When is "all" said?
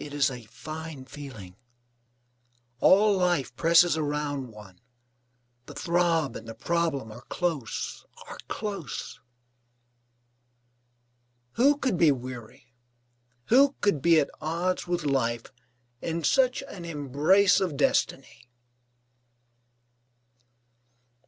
2.80-3.16